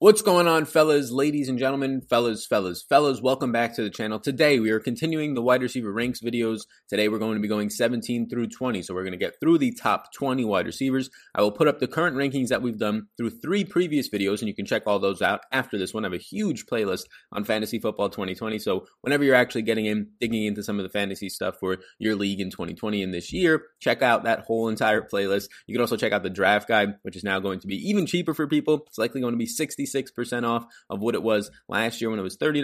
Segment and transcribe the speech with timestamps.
[0.00, 3.20] What's going on, fellas, ladies and gentlemen, fellas, fellas, fellas?
[3.20, 4.18] Welcome back to the channel.
[4.18, 6.62] Today, we are continuing the wide receiver ranks videos.
[6.88, 8.80] Today, we're going to be going 17 through 20.
[8.80, 11.10] So, we're going to get through the top 20 wide receivers.
[11.34, 14.48] I will put up the current rankings that we've done through three previous videos, and
[14.48, 16.06] you can check all those out after this one.
[16.06, 18.58] I have a huge playlist on Fantasy Football 2020.
[18.58, 22.16] So, whenever you're actually getting in, digging into some of the fantasy stuff for your
[22.16, 25.50] league in 2020 and this year, check out that whole entire playlist.
[25.66, 28.06] You can also check out the draft guide, which is now going to be even
[28.06, 28.84] cheaper for people.
[28.86, 32.18] It's likely going to be 60 66% off of what it was last year when
[32.18, 32.62] it was $30.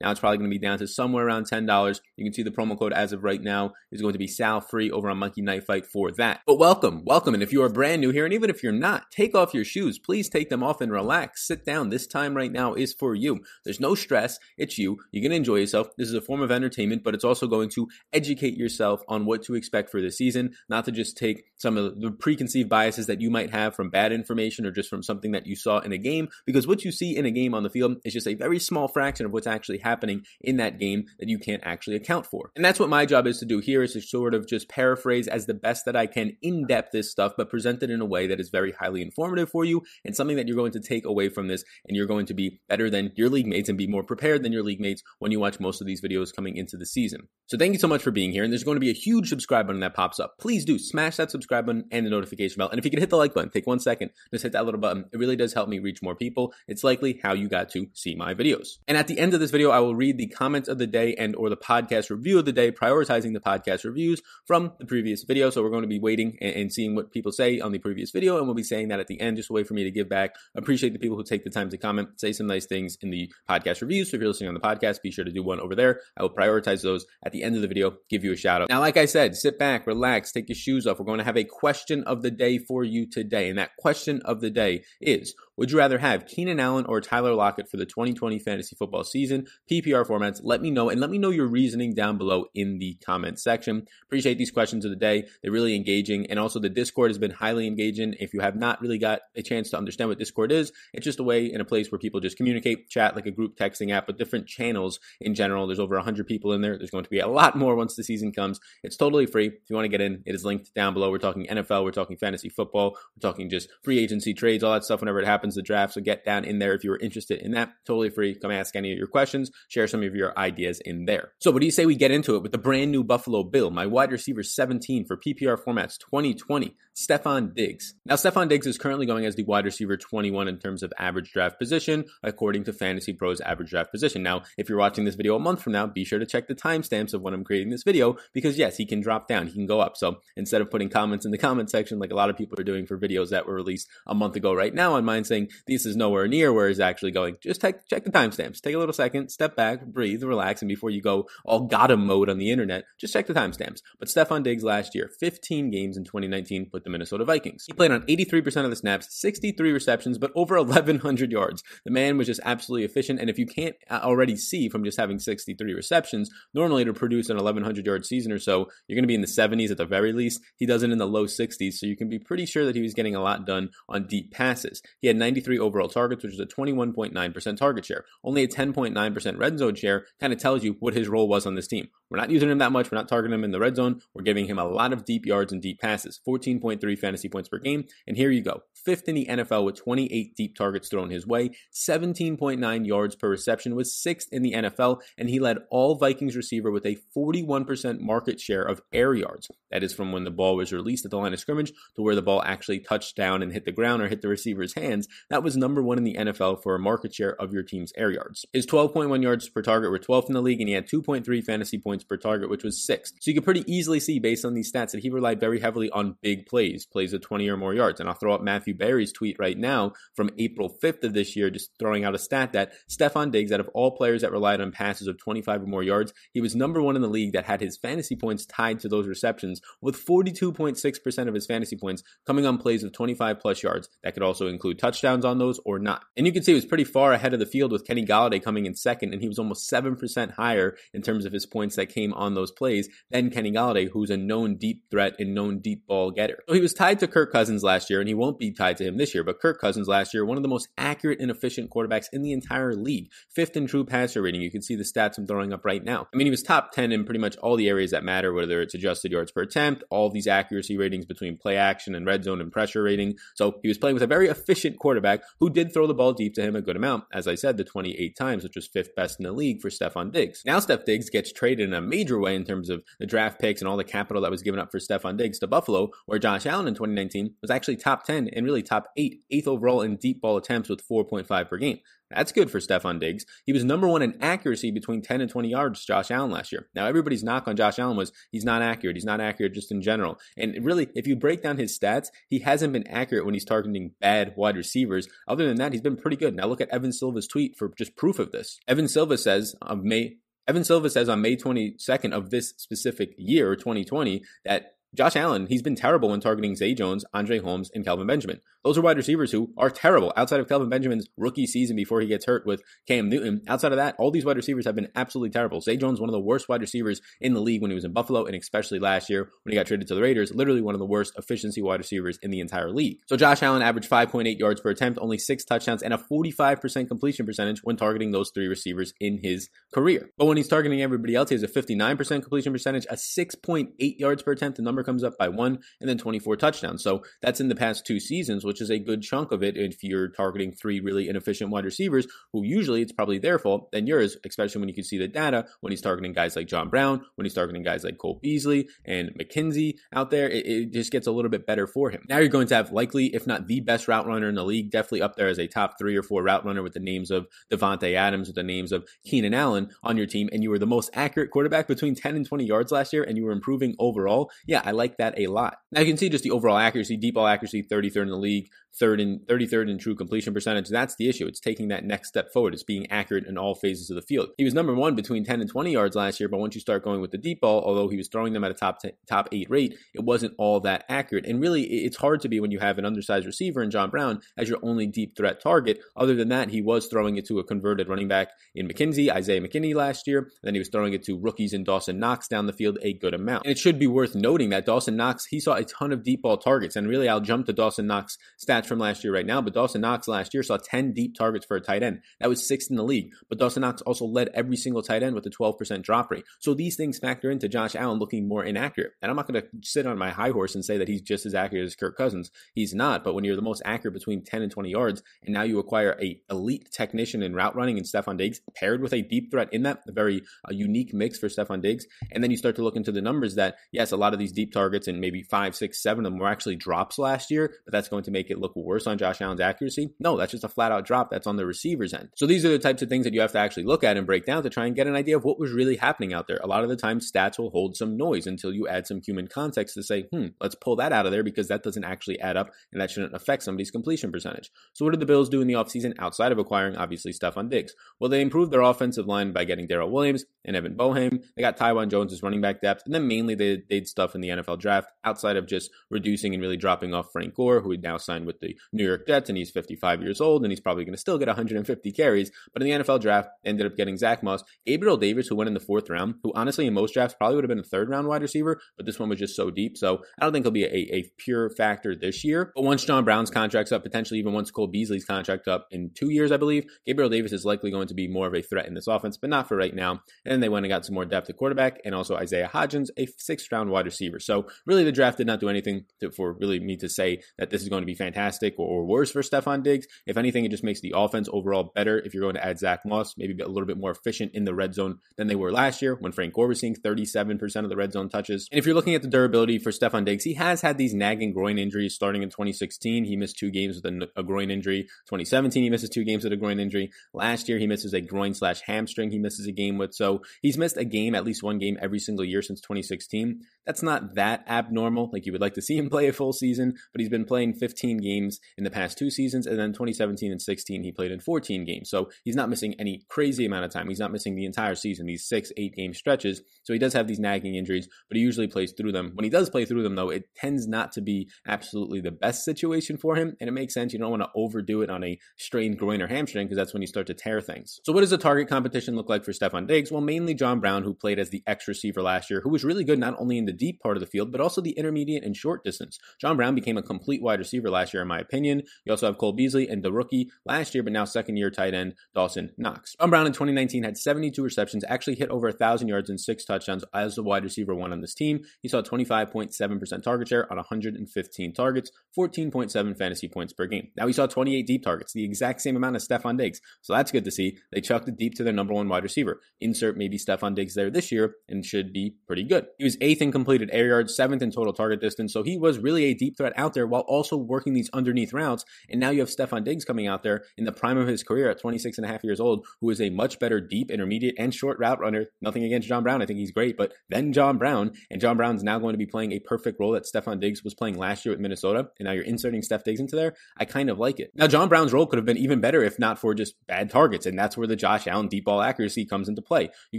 [0.00, 2.00] Now it's probably going to be down to somewhere around $10.
[2.16, 4.60] You can see the promo code as of right now is going to be Sal
[4.60, 6.40] free over on Monkey Knife Fight for that.
[6.46, 7.34] But welcome, welcome.
[7.34, 9.64] And if you are brand new here, and even if you're not, take off your
[9.64, 9.98] shoes.
[9.98, 11.46] Please take them off and relax.
[11.46, 11.90] Sit down.
[11.90, 13.40] This time right now is for you.
[13.64, 14.38] There's no stress.
[14.56, 14.98] It's you.
[15.10, 15.88] You're going to enjoy yourself.
[15.96, 19.42] This is a form of entertainment, but it's also going to educate yourself on what
[19.44, 23.20] to expect for the season, not to just take some of the preconceived biases that
[23.20, 25.98] you might have from bad information or just from something that you saw in a
[25.98, 28.58] game, because what you see in a game on the field is just a very
[28.58, 32.50] small fraction of what's actually happening in that game that you can't actually account for.
[32.56, 35.28] And that's what my job is to do here is to sort of just paraphrase
[35.28, 38.06] as the best that I can in depth this stuff, but present it in a
[38.06, 41.04] way that is very highly informative for you and something that you're going to take
[41.04, 43.86] away from this and you're going to be better than your league mates and be
[43.86, 46.76] more prepared than your league mates when you watch most of these videos coming into
[46.76, 47.28] the season.
[47.46, 48.44] So thank you so much for being here.
[48.44, 50.34] And there's going to be a huge subscribe button that pops up.
[50.38, 52.68] Please do smash that subscribe button and the notification bell.
[52.68, 54.80] And if you could hit the like button, take one second, just hit that little
[54.80, 55.04] button.
[55.12, 56.52] It really does help me reach more people.
[56.68, 58.78] It's likely how you got to see my videos.
[58.88, 61.14] And at the end of this video, I will read the comments of the day
[61.14, 65.22] and or the podcast review of the day, prioritizing the podcast reviews from the previous
[65.22, 65.50] video.
[65.50, 68.38] So we're going to be waiting and, seeing what people say on the previous video,
[68.38, 70.08] and we'll be saying that at the end, just a way for me to give
[70.08, 70.34] back.
[70.54, 73.32] Appreciate the people who take the time to comment, say some nice things in the
[73.48, 74.10] podcast reviews.
[74.10, 76.00] So if you're listening on the podcast, be sure to do one over there.
[76.16, 78.68] I will prioritize those at the end of the video, give you a shout out.
[78.68, 80.98] Now, like I said, sit back, relax, take your shoes off.
[80.98, 83.48] We're going to have a question of the day for you today.
[83.48, 87.68] And that question of the day is Would you rather have Allen or Tyler Lockett
[87.68, 90.40] for the 2020 fantasy football season, PPR formats.
[90.42, 93.86] Let me know and let me know your reasoning down below in the comment section.
[94.04, 95.26] Appreciate these questions of the day.
[95.42, 96.26] They're really engaging.
[96.30, 98.14] And also, the Discord has been highly engaging.
[98.20, 101.20] If you have not really got a chance to understand what Discord is, it's just
[101.20, 104.06] a way and a place where people just communicate, chat like a group texting app,
[104.06, 105.66] but different channels in general.
[105.66, 106.78] There's over 100 people in there.
[106.78, 108.60] There's going to be a lot more once the season comes.
[108.82, 109.48] It's totally free.
[109.48, 111.10] If you want to get in, it is linked down below.
[111.10, 114.84] We're talking NFL, we're talking fantasy football, we're talking just free agency trades, all that
[114.84, 115.94] stuff whenever it happens, the draft.
[115.94, 117.72] So get down in there if you're interested in that.
[117.86, 118.34] Totally free.
[118.34, 121.32] Come ask any of your questions, share some of your ideas in there.
[121.40, 123.70] So, what do you say we get into it with the brand new Buffalo Bill,
[123.70, 127.94] my wide receiver 17 for PPR formats 2020, Stefon Diggs.
[128.06, 131.30] Now, Stefon Diggs is currently going as the wide receiver 21 in terms of average
[131.30, 134.22] draft position, according to Fantasy Pros average draft position.
[134.22, 136.54] Now, if you're watching this video a month from now, be sure to check the
[136.54, 139.66] timestamps of when I'm creating this video because, yes, he can drop down, he can
[139.66, 139.98] go up.
[139.98, 142.64] So, instead of putting comments in the comment section like a lot of people are
[142.64, 145.84] doing for videos that were released a month ago right now on mine saying this
[145.84, 148.62] is nowhere near where he's actually going, just check, check the timestamps.
[148.62, 152.06] Take a little second, step back, breathe, relax, and before you go all got him
[152.06, 153.82] mode on the internet, just check the timestamps.
[153.98, 157.64] But Stefon Diggs last year, 15 games in 2019 with the Minnesota Vikings.
[157.66, 161.62] He played on 83% of the snaps, 63 receptions, but over 1,100 yards.
[161.84, 163.20] The man was just absolutely efficient.
[163.20, 167.28] And if you can't uh, already see from just having 63 receptions, normally to produce
[167.28, 169.84] an 1,100 yard season or so, you're going to be in the 70s at the
[169.84, 170.40] very least.
[170.56, 172.82] He does it in the low 60s, so you can be pretty sure that he
[172.82, 174.80] was getting a lot done on deep passes.
[175.00, 178.04] He had 93 overall targets, which is a 21.9% target share.
[178.22, 181.56] Only a 10.9% red zone share kind of tells you what his role was on
[181.56, 181.88] this team.
[182.10, 182.90] We're not using him that much.
[182.90, 184.00] We're not targeting him in the red zone.
[184.14, 187.58] We're giving him a lot of deep yards and deep passes, 14.3 fantasy points per
[187.58, 187.84] game.
[188.06, 188.62] And here you go.
[188.72, 193.74] Fifth in the NFL with 28 deep targets thrown his way, 17.9 yards per reception,
[193.74, 198.40] was sixth in the NFL, and he led all Vikings receiver with a 41% market
[198.40, 199.50] share of air yards.
[199.72, 202.14] That is from when the ball was released at the line of scrimmage to where
[202.14, 205.08] the ball actually touched down and hit the ground or hit the receiver's hands.
[205.30, 208.12] That was number one in the NFL for a market share of your team's air
[208.12, 208.46] yards.
[208.52, 211.78] His 12.1 yards per target were 12th in the league, and he had 2.3 fantasy
[211.78, 213.14] points per target, which was sixth.
[213.20, 215.90] So you could pretty easily see, based on these stats, that he relied very heavily
[215.90, 218.00] on big plays, plays of 20 or more yards.
[218.00, 221.50] And I'll throw up Matthew Berry's tweet right now from April 5th of this year,
[221.50, 224.72] just throwing out a stat that Stefon Diggs, out of all players that relied on
[224.72, 227.60] passes of 25 or more yards, he was number one in the league that had
[227.60, 232.58] his fantasy points tied to those receptions, with 42.6% of his fantasy points coming on
[232.58, 233.88] plays of 25 plus yards.
[234.02, 236.04] That could also include touchdowns on those or not.
[236.16, 238.42] And you can see he was pretty far ahead of the field with Kenny Golladay
[238.42, 241.85] coming in second, and he was almost 7% higher in terms of his points that
[241.86, 245.60] that came on those plays than Kenny Golladay, who's a known deep threat and known
[245.60, 246.38] deep ball getter.
[246.48, 248.84] So he was tied to Kirk Cousins last year, and he won't be tied to
[248.84, 249.24] him this year.
[249.24, 252.32] But Kirk Cousins last year, one of the most accurate and efficient quarterbacks in the
[252.32, 254.42] entire league, fifth in true passer rating.
[254.42, 256.06] You can see the stats I'm throwing up right now.
[256.12, 258.60] I mean, he was top 10 in pretty much all the areas that matter, whether
[258.60, 262.40] it's adjusted yards per attempt, all these accuracy ratings between play action and red zone
[262.40, 263.14] and pressure rating.
[263.34, 266.34] So he was playing with a very efficient quarterback who did throw the ball deep
[266.34, 267.04] to him a good amount.
[267.12, 270.12] As I said, the 28 times, which was fifth best in the league for Stefon
[270.12, 270.42] Diggs.
[270.44, 273.60] Now Steph Diggs gets traded in a major way in terms of the draft picks
[273.60, 276.46] and all the capital that was given up for Stefon Diggs to Buffalo, where Josh
[276.46, 280.20] Allen in 2019 was actually top 10 and really top eight, eighth overall in deep
[280.20, 281.78] ball attempts with 4.5 per game.
[282.10, 283.26] That's good for Stefon Diggs.
[283.44, 286.68] He was number one in accuracy between 10 and 20 yards, Josh Allen last year.
[286.74, 288.96] Now, everybody's knock on Josh Allen was he's not accurate.
[288.96, 290.18] He's not accurate just in general.
[290.36, 293.92] And really, if you break down his stats, he hasn't been accurate when he's targeting
[294.00, 295.08] bad wide receivers.
[295.26, 296.36] Other than that, he's been pretty good.
[296.36, 298.60] Now, look at Evan Silva's tweet for just proof of this.
[298.68, 300.18] Evan Silva says of May.
[300.48, 305.62] Evan Silva says on May 22nd of this specific year, 2020, that Josh Allen, he's
[305.62, 308.40] been terrible when targeting Zay Jones, Andre Holmes, and Kelvin Benjamin.
[308.64, 312.08] Those are wide receivers who are terrible outside of Kelvin Benjamin's rookie season before he
[312.08, 313.42] gets hurt with Cam Newton.
[313.46, 315.60] Outside of that, all these wide receivers have been absolutely terrible.
[315.60, 317.92] Zay Jones, one of the worst wide receivers in the league when he was in
[317.92, 320.80] Buffalo, and especially last year when he got traded to the Raiders, literally one of
[320.80, 322.98] the worst efficiency wide receivers in the entire league.
[323.06, 327.26] So Josh Allen averaged 5.8 yards per attempt, only six touchdowns, and a 45% completion
[327.26, 330.10] percentage when targeting those three receivers in his career.
[330.18, 334.22] But when he's targeting everybody else, he has a 59% completion percentage, a 6.8 yards
[334.22, 334.56] per attempt.
[334.56, 336.82] The number comes up by one, and then 24 touchdowns.
[336.82, 339.82] So that's in the past two seasons, which is a good chunk of it if
[339.82, 344.16] you're targeting three really inefficient wide receivers who usually it's probably their fault than yours,
[344.26, 347.24] especially when you can see the data when he's targeting guys like John Brown, when
[347.24, 350.28] he's targeting guys like Cole Beasley and McKenzie out there.
[350.28, 352.02] It, it just gets a little bit better for him.
[352.08, 354.70] Now you're going to have likely, if not the best route runner in the league,
[354.70, 357.26] definitely up there as a top three or four route runner with the names of
[357.50, 360.66] Davante Adams, with the names of Keenan Allen on your team, and you were the
[360.66, 364.30] most accurate quarterback between 10 and 20 yards last year, and you were improving overall.
[364.46, 365.58] Yeah, I like that a lot.
[365.70, 368.48] Now you can see just the overall accuracy, deep ball accuracy, 33rd in the league,
[368.78, 370.68] third and 33rd in true completion percentage.
[370.68, 371.26] That's the issue.
[371.26, 372.54] It's taking that next step forward.
[372.54, 374.30] It's being accurate in all phases of the field.
[374.38, 376.84] He was number one between 10 and 20 yards last year, but once you start
[376.84, 379.28] going with the deep ball, although he was throwing them at a top t- top
[379.32, 381.26] eight rate, it wasn't all that accurate.
[381.26, 384.20] And really, it's hard to be when you have an undersized receiver in John Brown
[384.36, 385.80] as your only deep threat target.
[385.96, 389.40] Other than that, he was throwing it to a converted running back in McKenzie, Isaiah
[389.40, 390.30] McKenzie last year.
[390.42, 393.14] Then he was throwing it to rookies in Dawson Knox down the field a good
[393.14, 393.44] amount.
[393.44, 396.22] And it should be worth noting that Dawson Knox, he saw a ton of deep
[396.22, 396.76] ball targets.
[396.76, 399.80] And really, I'll jump to Dawson Knox stats from last year right now but Dawson
[399.80, 402.00] Knox last year saw 10 deep targets for a tight end.
[402.20, 403.12] That was sixth in the league.
[403.28, 406.24] But Dawson Knox also led every single tight end with a 12% drop rate.
[406.38, 408.92] So these things factor into Josh Allen looking more inaccurate.
[409.02, 411.26] And I'm not going to sit on my high horse and say that he's just
[411.26, 412.30] as accurate as Kirk Cousins.
[412.54, 413.04] He's not.
[413.04, 415.96] But when you're the most accurate between 10 and 20 yards, and now you acquire
[416.00, 419.62] a elite technician in route running and Stefon Diggs paired with a deep threat in
[419.62, 421.86] that, a very uh, unique mix for Stefon Diggs.
[422.12, 424.32] And then you start to look into the numbers that, yes, a lot of these
[424.32, 427.72] deep targets and maybe five, six, seven of them were actually drops last year, but
[427.72, 429.94] that's going to make it look worse on Josh Allen's accuracy?
[429.98, 432.10] No, that's just a flat out drop that's on the receiver's end.
[432.14, 434.06] So these are the types of things that you have to actually look at and
[434.06, 436.40] break down to try and get an idea of what was really happening out there.
[436.42, 439.26] A lot of the time, stats will hold some noise until you add some human
[439.26, 442.36] context to say, hmm, let's pull that out of there because that doesn't actually add
[442.36, 444.50] up and that shouldn't affect somebody's completion percentage.
[444.74, 447.74] So what did the Bills do in the offseason outside of acquiring, obviously, Stefon Diggs?
[447.98, 451.20] Well, they improved their offensive line by getting Daryl Williams and Evan Boehm.
[451.36, 454.20] They got Taiwan Jones as running back depth, and then mainly they did stuff in
[454.20, 457.82] the NFL draft outside of just reducing and really dropping off Frank Gore, who had
[457.82, 460.84] now signed with the New York Jets, and he's 55 years old, and he's probably
[460.84, 462.30] going to still get 150 carries.
[462.52, 465.54] But in the NFL draft, ended up getting Zach Moss, Gabriel Davis, who went in
[465.54, 468.08] the fourth round, who honestly in most drafts probably would have been a third round
[468.08, 469.76] wide receiver, but this one was just so deep.
[469.76, 472.52] So I don't think he'll be a, a pure factor this year.
[472.54, 476.10] But once John Brown's contract's up, potentially even once Cole Beasley's contract up in two
[476.10, 478.74] years, I believe, Gabriel Davis is likely going to be more of a threat in
[478.74, 480.00] this offense, but not for right now.
[480.24, 483.06] And they went and got some more depth at quarterback, and also Isaiah Hodgins, a
[483.18, 484.20] sixth round wide receiver.
[484.20, 487.50] So really, the draft did not do anything to, for really me to say that
[487.50, 488.25] this is going to be fantastic
[488.58, 489.86] or, or worse for Stefon Diggs.
[490.06, 492.80] If anything, it just makes the offense overall better if you're going to add Zach
[492.84, 495.82] Moss, maybe a little bit more efficient in the red zone than they were last
[495.82, 498.48] year when Frank Gore was seeing 37% of the red zone touches.
[498.52, 501.32] And if you're looking at the durability for Stefon Diggs, he has had these nagging
[501.32, 503.04] groin injuries starting in 2016.
[503.04, 504.82] He missed two games with a, a groin injury.
[505.06, 506.90] 2017, he misses two games with a groin injury.
[507.14, 509.94] Last year, he misses a groin slash hamstring he misses a game with.
[509.94, 513.42] So he's missed a game, at least one game every single year since 2016.
[513.64, 515.10] That's not that abnormal.
[515.12, 517.54] Like you would like to see him play a full season, but he's been playing
[517.54, 521.10] 15 games games in the past two seasons, and then 2017 and 16 he played
[521.10, 521.90] in 14 games.
[521.90, 523.88] So he's not missing any crazy amount of time.
[523.88, 526.42] He's not missing the entire season, these six, eight game stretches.
[526.62, 529.12] So he does have these nagging injuries, but he usually plays through them.
[529.14, 532.44] When he does play through them, though, it tends not to be absolutely the best
[532.44, 533.92] situation for him, and it makes sense.
[533.92, 536.82] You don't want to overdo it on a strained groin or hamstring because that's when
[536.82, 537.80] you start to tear things.
[537.84, 539.90] So what does the target competition look like for Stefon Diggs?
[539.90, 542.84] Well, mainly John Brown, who played as the X receiver last year, who was really
[542.84, 545.36] good not only in the deep part of the field, but also the intermediate and
[545.36, 545.98] short distance.
[546.20, 548.62] John Brown became a complete wide receiver last year, in my opinion.
[548.84, 551.74] You also have Cole Beasley and the rookie last year, but now second year tight
[551.74, 552.94] end Dawson Knox.
[553.00, 556.84] John Brown in 2019 had 72 receptions, actually hit over 1,000 yards and six touchdowns
[556.94, 558.40] as the wide receiver one on this team.
[558.62, 563.88] He saw 25.7% target share on 115 targets, 14.7 fantasy points per game.
[563.96, 566.60] Now he saw 28 deep targets, the exact same amount as Stefon Diggs.
[566.82, 567.58] So that's good to see.
[567.72, 569.40] They chucked it deep to their number one wide receiver.
[569.60, 572.66] Insert maybe Stefon Diggs there this year and should be pretty good.
[572.78, 575.32] He was eighth in completed air yards, seventh in total target distance.
[575.32, 578.64] So he was really a deep threat out there while also working these underneath routes.
[578.88, 581.50] And now you have Stefon Diggs coming out there in the prime of his career
[581.50, 584.54] at 26 and a half years old, who is a much better deep, intermediate, and
[584.54, 585.26] short route runner.
[585.40, 586.22] Nothing against John Brown.
[586.22, 587.92] I think he's great, but then John Brown.
[588.10, 590.74] And John Brown's now going to be playing a perfect role that Stefon Diggs was
[590.74, 591.88] playing last year with Minnesota.
[591.98, 593.34] And now you're inserting Steph Diggs into there.
[593.56, 594.30] I kind of like it.
[594.34, 597.26] Now, John Brown's role could have been even better if not for just bad targets.
[597.26, 599.70] And that's where the Josh Allen deep ball accuracy comes into play.
[599.90, 599.98] You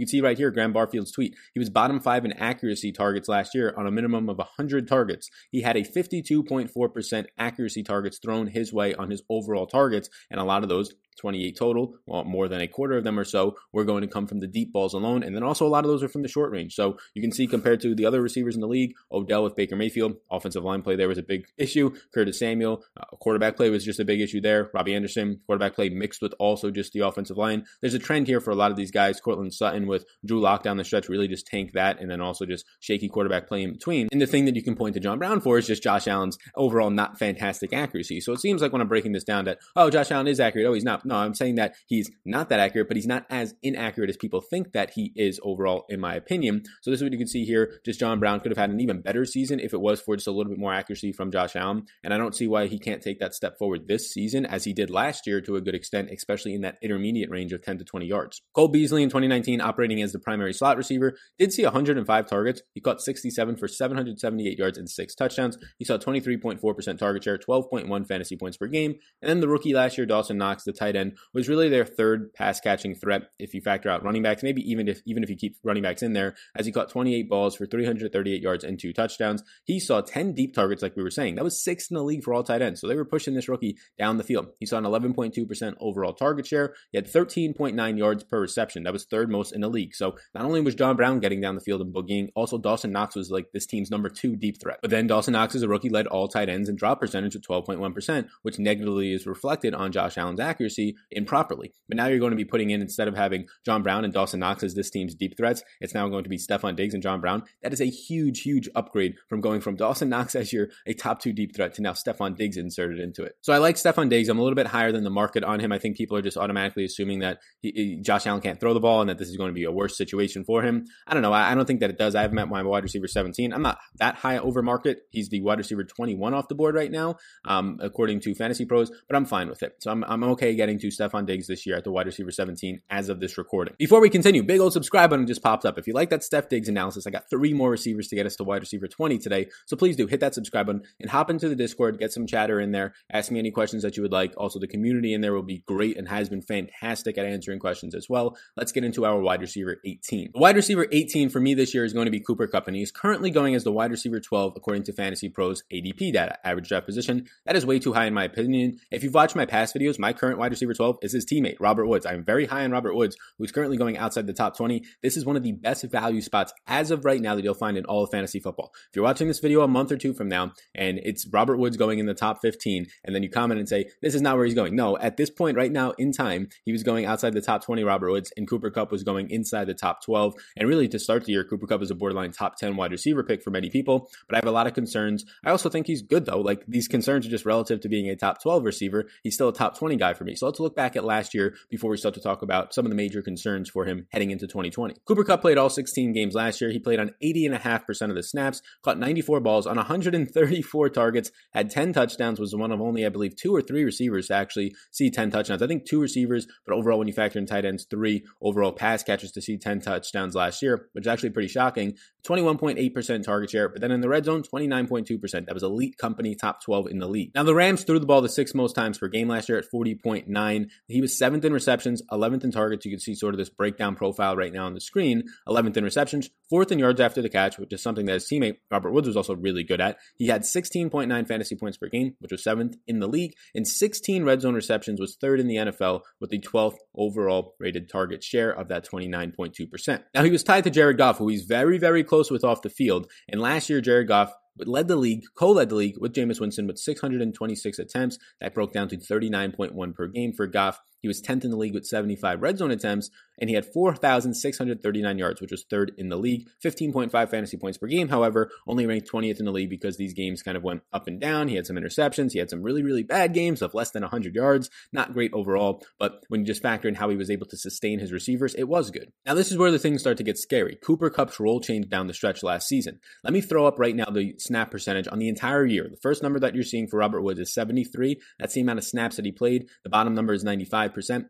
[0.00, 1.34] can see right here, Graham Barfield's tweet.
[1.54, 5.30] He was bottom five in accuracy targets last year on a minimum of 100 targets.
[5.50, 10.44] He had a 52.4% accuracy targets thrown his way on his overall targets, and a
[10.44, 11.94] lot of those 28 total.
[12.06, 14.46] Well, more than a quarter of them or so were going to come from the
[14.46, 15.22] deep balls alone.
[15.22, 16.74] And then also a lot of those are from the short range.
[16.74, 19.76] So you can see compared to the other receivers in the league, Odell with Baker
[19.76, 21.94] Mayfield, offensive line play there was a big issue.
[22.14, 24.70] Curtis Samuel, uh, quarterback play was just a big issue there.
[24.72, 27.64] Robbie Anderson, quarterback play mixed with also just the offensive line.
[27.80, 29.20] There's a trend here for a lot of these guys.
[29.20, 32.00] Courtland Sutton with Drew Lock down the stretch really just tank that.
[32.00, 34.08] And then also just shaky quarterback play in between.
[34.12, 36.38] And the thing that you can point to John Brown for is just Josh Allen's
[36.54, 38.20] overall not fantastic accuracy.
[38.20, 40.66] So it seems like when I'm breaking this down that, oh, Josh Allen is accurate.
[40.66, 41.06] Oh, he's not.
[41.06, 44.40] No, I'm saying that he's not that accurate, but he's not as inaccurate as people
[44.40, 46.62] think that he is overall, in my opinion.
[46.82, 47.80] So this is what you can see here.
[47.84, 50.28] Just John Brown could have had an even better season if it was for just
[50.28, 51.84] a little bit more accuracy from Josh Allen.
[52.04, 54.72] And I don't see why he can't take that step forward this season as he
[54.72, 57.84] did last year to a good extent, especially in that intermediate range of 10 to
[57.84, 58.42] 20 yards.
[58.54, 62.62] Cole Beasley in 2019 operating as the primary slot receiver did see 105 targets.
[62.74, 65.58] He caught 67 for 778 yards and six touchdowns.
[65.78, 68.96] He saw 23.4% target share, 12.1 fantasy points per game.
[69.22, 72.32] And then the rookie last year, Dawson Knox, the tight end, was really their third
[72.32, 75.36] pass catching threat if you factor out running backs, maybe even if even if you
[75.36, 78.92] keep running backs in there, as he caught 28 balls for 338 yards and two
[78.92, 79.42] touchdowns.
[79.64, 81.34] He saw 10 deep targets, like we were saying.
[81.34, 82.80] That was sixth in the league for all tight ends.
[82.80, 84.48] So they were pushing this rookie down the field.
[84.58, 86.74] He saw an 11.2% overall target share.
[86.92, 88.84] He had 13.9 yards per reception.
[88.84, 89.94] That was third most in the league.
[89.94, 93.14] So not only was John Brown getting down the field and boogieing, also Dawson Knox
[93.14, 94.78] was like this team's number two deep threat.
[94.80, 97.42] But then Dawson Knox is a rookie led all tight ends in drop percentage of
[97.48, 101.72] 12.1%, which negatively is reflected on Josh Allen's accuracy improperly.
[101.88, 104.40] But now you're going to be putting in instead of having John Brown and Dawson
[104.40, 107.20] Knox as this team's deep threats, it's now going to be Stefon Diggs and John
[107.20, 107.42] Brown.
[107.62, 111.20] That is a huge, huge upgrade from going from Dawson Knox as your a top
[111.20, 113.32] two deep threat to now Stefon Diggs inserted into it.
[113.42, 114.28] So I like Stefon Diggs.
[114.28, 115.72] I'm a little bit higher than the market on him.
[115.72, 118.80] I think people are just automatically assuming that he, he, Josh Allen can't throw the
[118.80, 120.84] ball and that this is going to be a worse situation for him.
[121.06, 121.32] I don't know.
[121.32, 122.14] I, I don't think that it does.
[122.14, 123.52] I have met my wide receiver 17.
[123.52, 125.00] I'm not that high over market.
[125.10, 128.90] He's the wide receiver 21 off the board right now, um, according to Fantasy Pros,
[129.08, 129.76] but I'm fine with it.
[129.80, 132.80] So I'm, I'm okay getting to Stefon Diggs this year at the wide receiver 17
[132.90, 133.74] as of this recording.
[133.78, 135.78] Before we continue, big old subscribe button just popped up.
[135.78, 138.36] If you like that Steph Diggs analysis, I got three more receivers to get us
[138.36, 139.46] to wide receiver 20 today.
[139.66, 142.60] So please do hit that subscribe button and hop into the Discord, get some chatter
[142.60, 144.34] in there, ask me any questions that you would like.
[144.36, 147.94] Also, the community in there will be great and has been fantastic at answering questions
[147.94, 148.36] as well.
[148.56, 150.30] Let's get into our wide receiver 18.
[150.32, 152.76] The wide receiver 18 for me this year is going to be Cooper Kupp, and
[152.76, 156.68] he's currently going as the wide receiver 12 according to Fantasy Pros ADP data, average
[156.68, 157.27] draft position.
[157.46, 158.78] That is way too high in my opinion.
[158.90, 161.86] If you've watched my past videos, my current wide receiver 12 is his teammate, Robert
[161.86, 162.06] Woods.
[162.06, 164.84] I'm very high on Robert Woods, who's currently going outside the top 20.
[165.02, 167.76] This is one of the best value spots as of right now that you'll find
[167.76, 168.72] in all of fantasy football.
[168.90, 171.76] If you're watching this video a month or two from now and it's Robert Woods
[171.76, 174.44] going in the top 15, and then you comment and say, this is not where
[174.44, 174.76] he's going.
[174.76, 177.84] No, at this point right now in time, he was going outside the top 20
[177.84, 180.34] Robert Woods, and Cooper Kupp was going inside the top 12.
[180.56, 183.22] And really, to start the year, Cooper Kupp is a borderline top 10 wide receiver
[183.22, 185.24] pick for many people, but I have a lot of concerns.
[185.44, 186.40] I also think he's good, though.
[186.40, 189.08] Like, these concerns are just relative to being a top 12 receiver.
[189.22, 190.34] He's still a top 20 guy for me.
[190.34, 192.90] So let's look back at last year before we start to talk about some of
[192.90, 194.96] the major concerns for him heading into 2020.
[195.06, 196.70] Cooper Kupp played all 16 games last year.
[196.70, 201.92] He played on 80.5% of the snaps, caught 94 balls on 134 targets, had 10
[201.92, 205.30] touchdowns, was one of only, I believe, two or three receivers to actually see 10
[205.30, 205.62] touchdowns.
[205.62, 209.02] I think two receivers, but overall, when you factor in tight ends, three overall pass
[209.02, 211.96] catchers to see 10 touchdowns last year, which is actually pretty shocking.
[212.26, 215.46] 21.8% target share, but then in the red zone, 29.2%.
[215.46, 217.32] That was elite company, top 12 in the league.
[217.34, 219.64] Now, the Rams threw the ball the sixth most times per game last year at
[219.72, 220.68] 40.9.
[220.88, 222.84] He was seventh in receptions, 11th in targets.
[222.84, 225.24] You can see sort of this breakdown profile right now on the screen.
[225.48, 228.58] 11th in receptions, fourth in yards after the catch, which is something that his teammate
[228.70, 229.98] Robert Woods was also really good at.
[230.16, 234.24] He had 16.9 fantasy points per game, which was seventh in the league, and 16
[234.24, 238.50] red zone receptions was third in the NFL with the 12th overall rated target share
[238.50, 240.02] of that 29.2%.
[240.14, 242.70] Now, he was tied to Jared Goff, who he's very, very close with off the
[242.70, 243.10] field.
[243.28, 244.32] And last year, Jared Goff
[244.66, 248.18] led the league, co-led the league with Jameis Winston with 626 attempts.
[248.40, 250.80] That broke down to 39.1 per game for Goff.
[251.00, 255.18] He was 10th in the league with 75 red zone attempts, and he had 4,639
[255.18, 256.48] yards, which was third in the league.
[256.64, 260.42] 15.5 fantasy points per game, however, only ranked 20th in the league because these games
[260.42, 261.48] kind of went up and down.
[261.48, 262.32] He had some interceptions.
[262.32, 264.70] He had some really, really bad games of less than 100 yards.
[264.92, 268.00] Not great overall, but when you just factor in how he was able to sustain
[268.00, 269.12] his receivers, it was good.
[269.24, 270.76] Now, this is where the things start to get scary.
[270.82, 272.98] Cooper Kupp's role changed down the stretch last season.
[273.22, 275.86] Let me throw up right now the snap percentage on the entire year.
[275.88, 278.20] The first number that you're seeing for Robert Woods is 73.
[278.38, 279.68] That's the amount of snaps that he played.
[279.84, 280.87] The bottom number is 95%.